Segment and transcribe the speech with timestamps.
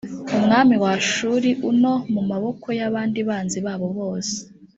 [0.37, 4.35] umwami wa ashuri u no mu maboko y abandi banzi babo bose